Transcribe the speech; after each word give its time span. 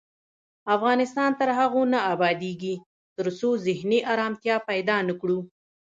افغانستان 0.75 1.31
تر 1.39 1.49
هغو 1.59 1.81
نه 1.93 1.99
ابادیږي، 2.13 2.75
ترڅو 3.17 3.49
ذهني 3.65 3.99
ارامتیا 4.13 4.55
پیدا 4.69 4.97
نکړو. 5.09 5.39